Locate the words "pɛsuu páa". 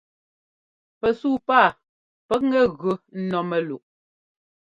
0.99-1.69